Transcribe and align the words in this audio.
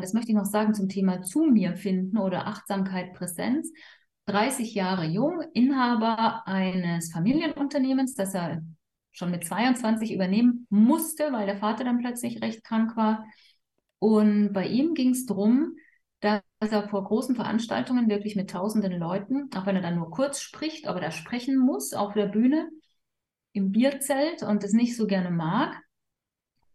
das 0.00 0.12
möchte 0.12 0.30
ich 0.30 0.36
noch 0.36 0.46
sagen 0.46 0.74
zum 0.74 0.88
Thema 0.88 1.22
zu 1.22 1.44
mir 1.44 1.76
finden 1.76 2.18
oder 2.18 2.46
Achtsamkeit, 2.46 3.12
Präsenz. 3.14 3.72
30 4.26 4.74
Jahre 4.74 5.04
jung, 5.04 5.42
Inhaber 5.52 6.46
eines 6.46 7.12
Familienunternehmens, 7.12 8.14
das 8.14 8.34
er 8.34 8.62
schon 9.10 9.30
mit 9.30 9.44
22 9.44 10.12
übernehmen 10.12 10.66
musste, 10.70 11.32
weil 11.32 11.46
der 11.46 11.58
Vater 11.58 11.84
dann 11.84 11.98
plötzlich 11.98 12.40
recht 12.40 12.64
krank 12.64 12.96
war. 12.96 13.24
Und 13.98 14.52
bei 14.52 14.66
ihm 14.66 14.94
ging 14.94 15.10
es 15.10 15.26
darum, 15.26 15.76
dass 16.20 16.42
er 16.60 16.88
vor 16.88 17.04
großen 17.04 17.34
Veranstaltungen 17.34 18.08
wirklich 18.08 18.36
mit 18.36 18.50
tausenden 18.50 18.92
Leuten, 18.98 19.50
auch 19.54 19.66
wenn 19.66 19.76
er 19.76 19.82
dann 19.82 19.96
nur 19.96 20.10
kurz 20.10 20.40
spricht, 20.40 20.86
aber 20.86 21.00
da 21.00 21.10
sprechen 21.10 21.58
muss 21.58 21.92
auf 21.92 22.14
der 22.14 22.26
Bühne, 22.26 22.70
im 23.52 23.70
Bierzelt 23.72 24.42
und 24.42 24.62
das 24.62 24.72
nicht 24.72 24.96
so 24.96 25.06
gerne 25.06 25.30
mag. 25.30 25.76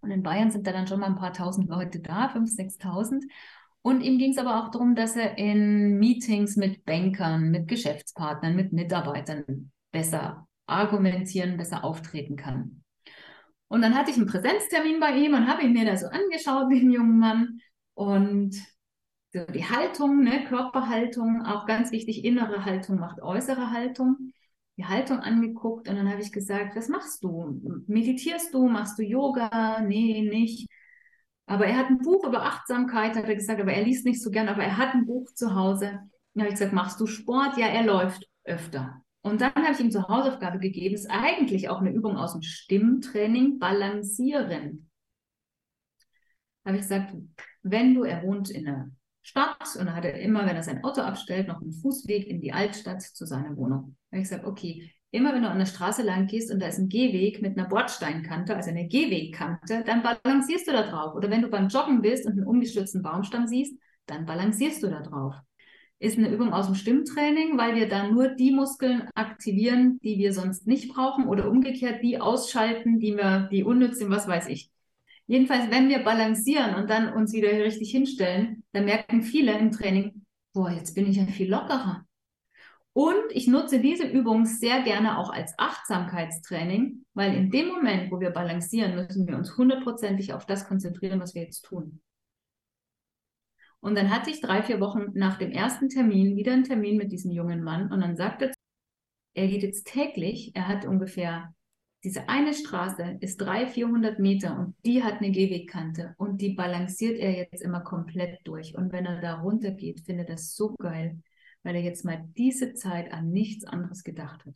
Und 0.02 0.12
in 0.12 0.24
Bayern 0.24 0.52
sind 0.52 0.68
da 0.68 0.72
dann 0.72 0.88
schon 0.88 1.00
mal 1.00 1.08
ein 1.08 1.16
paar 1.16 1.34
tausend 1.34 1.70
Leute 1.70 2.00
da, 2.00 2.28
5.000, 2.28 2.80
6.000. 2.80 3.24
Und 3.82 4.02
ihm 4.02 4.18
ging 4.18 4.32
es 4.32 4.38
aber 4.38 4.62
auch 4.62 4.70
darum, 4.70 4.96
dass 4.96 5.16
er 5.16 5.38
in 5.38 5.98
Meetings 5.98 6.58
mit 6.58 6.84
Bankern, 6.86 7.52
mit 7.52 7.68
Geschäftspartnern, 7.68 8.56
mit 8.56 8.74
Mitarbeitern 8.74 9.72
besser 9.92 10.48
argumentieren, 10.66 11.58
besser 11.58 11.84
auftreten 11.84 12.36
kann. 12.36 12.84
Und 13.70 13.82
dann 13.82 13.96
hatte 13.96 14.12
ich 14.12 14.18
einen 14.18 14.28
Präsenztermin 14.28 15.00
bei 15.00 15.12
ihm 15.18 15.34
und 15.34 15.48
habe 15.48 15.64
ihn 15.64 15.74
mir 15.74 15.86
da 15.86 15.98
so 15.98 16.08
angeschaut, 16.08 16.72
den 16.72 16.92
jungen 16.92 17.20
Mann. 17.20 17.60
Und 17.94 18.56
so 19.34 19.46
die 19.46 19.66
Haltung, 19.66 20.24
ne, 20.24 20.46
Körperhaltung, 20.46 21.46
auch 21.46 21.66
ganz 21.66 21.92
wichtig, 21.92 22.24
innere 22.24 22.66
Haltung 22.66 23.00
macht 23.00 23.22
äußere 23.22 23.72
Haltung. 23.72 24.32
Die 24.78 24.86
Haltung 24.86 25.20
angeguckt 25.20 25.90
und 25.90 25.96
dann 25.96 26.10
habe 26.10 26.22
ich 26.22 26.32
gesagt, 26.32 26.76
was 26.76 26.88
machst 26.88 27.24
du? 27.24 27.84
Meditierst 27.88 28.54
du? 28.54 28.68
Machst 28.68 29.00
du 29.00 29.04
Yoga? 29.04 29.82
Nee, 29.82 30.22
nicht. 30.22 30.70
Aber 31.48 31.66
er 31.66 31.78
hat 31.78 31.88
ein 31.88 32.00
Buch 32.00 32.26
über 32.28 32.44
Achtsamkeit, 32.44 33.16
hat 33.16 33.26
er 33.26 33.36
gesagt, 33.36 33.60
aber 33.60 33.74
er 33.74 33.84
liest 33.84 34.06
nicht 34.06 34.22
so 34.22 34.30
gern, 34.30 34.50
aber 34.50 34.64
er 34.64 34.78
hat 34.78 34.94
ein 34.94 35.06
Buch 35.06 35.32
zu 35.34 35.56
Hause. 35.56 36.00
Dann 36.34 36.44
habe 36.44 36.50
ich 36.50 36.60
gesagt, 36.60 36.74
machst 36.74 37.00
du 37.00 37.08
Sport? 37.08 37.58
Ja, 37.58 37.68
er 37.68 37.84
läuft 37.84 38.28
öfter. 38.44 39.02
Und 39.22 39.42
dann 39.42 39.56
habe 39.56 39.72
ich 39.72 39.80
ihm 39.80 39.92
zur 39.92 40.08
Hausaufgabe 40.08 40.60
gegeben, 40.60 40.96
ist 40.96 41.10
eigentlich 41.10 41.70
auch 41.70 41.82
eine 41.82 41.92
Übung 41.92 42.18
aus 42.18 42.34
dem 42.34 42.42
Stimmtraining, 42.42 43.60
balancieren. 43.60 44.90
Da 46.64 46.70
habe 46.70 46.78
ich 46.78 46.84
gesagt, 46.84 47.16
wenn 47.64 47.94
du, 47.94 48.04
er 48.04 48.24
wohnt 48.24 48.50
in 48.50 48.68
einer 48.68 48.92
Stadt 49.28 49.76
und 49.78 49.88
da 49.88 49.94
hat 49.94 50.06
er 50.06 50.20
immer, 50.20 50.46
wenn 50.46 50.56
er 50.56 50.64
sein 50.64 50.84
Auto 50.84 51.02
abstellt, 51.02 51.48
noch 51.48 51.62
einen 51.62 51.74
Fußweg 51.74 52.28
in 52.28 52.40
die 52.40 52.54
Altstadt 52.54 53.02
zu 53.02 53.26
seiner 53.26 53.58
Wohnung. 53.58 53.98
Da 54.10 54.16
habe 54.16 54.24
ich 54.24 54.30
gesagt, 54.30 54.46
okay, 54.46 54.92
immer 55.12 55.34
wenn 55.34 55.44
du 55.44 55.50
an 55.50 55.60
der 55.60 55.66
Straße 55.66 56.02
lang 56.02 56.28
gehst 56.28 56.52
und 56.52 56.62
da 56.62 56.68
ist 56.68 56.80
ein 56.80 56.90
Gehweg 56.90 57.42
mit 57.42 57.58
einer 57.58 57.68
Bordsteinkante, 57.68 58.56
also 58.56 58.70
eine 58.70 58.88
Gehwegkante, 58.88 59.84
dann 59.86 60.02
balancierst 60.02 60.68
du 60.68 60.72
da 60.72 60.90
drauf. 60.90 61.16
Oder 61.16 61.30
wenn 61.30 61.42
du 61.42 61.50
beim 61.50 61.68
Joggen 61.68 62.02
bist 62.02 62.26
und 62.26 62.34
einen 62.34 62.48
umgestürzten 62.48 63.02
Baumstamm 63.02 63.48
siehst, 63.48 63.78
dann 64.06 64.26
balancierst 64.26 64.82
du 64.84 64.88
da 64.88 65.02
drauf 65.02 65.36
ist 66.00 66.18
eine 66.18 66.30
Übung 66.30 66.54
aus 66.54 66.68
dem 66.68 66.76
Stimmtraining, 66.76 67.58
weil 67.58 67.76
wir 67.76 67.90
dann 67.90 68.14
nur 68.14 68.30
die 68.30 68.52
Muskeln 68.52 69.10
aktivieren, 69.16 70.00
die 70.04 70.20
wir 70.20 70.32
sonst 70.32 70.68
nicht 70.68 70.94
brauchen 70.94 71.28
oder 71.28 71.50
umgekehrt 71.50 72.04
die 72.04 72.22
ausschalten, 72.22 73.00
die 73.00 73.18
wir, 73.18 73.50
die 73.52 73.64
unnütz 73.64 73.98
sind, 73.98 74.12
was 74.12 74.28
weiß 74.28 74.48
ich. 74.50 74.70
Jedenfalls, 75.28 75.70
wenn 75.70 75.90
wir 75.90 76.00
balancieren 76.00 76.76
und 76.76 76.90
dann 76.90 77.14
uns 77.14 77.34
wieder 77.34 77.52
richtig 77.52 77.92
hinstellen, 77.92 78.64
dann 78.72 78.86
merken 78.86 79.22
viele 79.22 79.58
im 79.58 79.72
Training, 79.72 80.26
boah, 80.54 80.72
jetzt 80.72 80.96
bin 80.96 81.06
ich 81.06 81.18
ja 81.18 81.26
viel 81.26 81.50
lockerer. 81.50 82.06
Und 82.94 83.32
ich 83.32 83.48
nutze 83.48 83.80
diese 83.80 84.08
Übung 84.08 84.46
sehr 84.46 84.82
gerne 84.82 85.20
auch 85.20 85.30
als 85.30 85.54
Achtsamkeitstraining, 85.60 87.06
weil 87.14 87.36
in 87.36 87.52
dem 87.52 87.68
Moment, 87.68 88.12
wo 88.12 88.20
wir 88.20 88.32
balancieren, 88.32 88.96
müssen 88.96 89.28
wir 89.28 89.36
uns 89.36 89.56
hundertprozentig 89.56 90.34
auf 90.34 90.48
das 90.48 90.68
konzentrieren, 90.68 91.20
was 91.20 91.36
wir 91.36 91.44
jetzt 91.44 91.62
tun. 91.64 92.02
Und 93.82 93.96
dann 93.96 94.10
hatte 94.10 94.32
ich 94.32 94.42
drei, 94.42 94.64
vier 94.64 94.80
Wochen 94.80 95.12
nach 95.14 95.38
dem 95.38 95.52
ersten 95.52 95.90
Termin 95.90 96.36
wieder 96.36 96.54
einen 96.54 96.64
Termin 96.64 96.98
mit 96.98 97.12
diesem 97.12 97.32
jungen 97.32 97.64
Mann 97.64 97.92
und 97.92 98.02
dann 98.02 98.16
sagte 98.16 98.46
er, 98.46 98.54
er 99.44 99.48
geht 99.48 99.62
jetzt 99.62 99.86
täglich, 99.86 100.56
er 100.56 100.68
hat 100.68 100.86
ungefähr, 100.86 101.54
diese 102.04 102.30
eine 102.30 102.54
Straße 102.54 103.18
ist 103.22 103.38
300, 103.38 103.72
400 103.72 104.20
Meter 104.20 104.60
und 104.60 104.76
die 104.86 105.04
hat 105.04 105.16
eine 105.16 105.32
Gehwegkante 105.32 106.14
und 106.18 106.42
die 106.42 106.54
balanciert 106.54 107.18
er 107.18 107.32
jetzt 107.32 107.62
immer 107.62 107.82
komplett 107.82 108.40
durch. 108.44 108.78
Und 108.78 108.92
wenn 108.92 109.06
er 109.06 109.20
da 109.20 109.42
runter 109.42 109.72
geht, 109.72 110.02
findet 110.02 110.30
er 110.30 110.36
das 110.36 110.56
so 110.56 110.76
geil, 110.76 111.20
weil 111.64 111.76
er 111.76 111.82
jetzt 111.82 112.06
mal 112.06 112.24
diese 112.38 112.74
Zeit 112.74 113.12
an 113.12 113.32
nichts 113.32 113.66
anderes 113.66 114.04
gedacht 114.04 114.46
hat. 114.46 114.54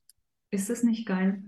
Ist 0.51 0.69
das 0.69 0.83
nicht 0.83 1.07
geil? 1.07 1.43